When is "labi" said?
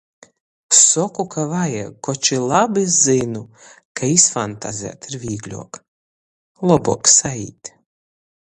2.51-2.85